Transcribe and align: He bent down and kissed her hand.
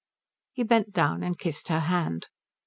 He 0.53 0.63
bent 0.63 0.93
down 0.93 1.21
and 1.21 1.37
kissed 1.37 1.67
her 1.67 1.81
hand. 1.81 2.29